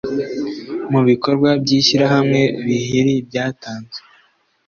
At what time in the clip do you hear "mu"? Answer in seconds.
0.91-1.01